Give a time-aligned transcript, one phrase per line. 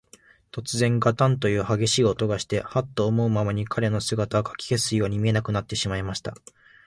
[0.49, 6.33] とつぜん、ガタンというはげしい音がして、ハッと思うまに、彼の姿は、かき消すように見えなくなってしまいました。